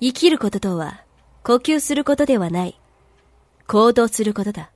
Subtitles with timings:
[0.00, 1.02] 生きることとは、
[1.42, 2.78] 呼吸することではない。
[3.66, 4.70] 行動することだ。